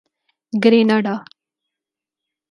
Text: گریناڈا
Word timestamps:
گریناڈا 0.53 1.15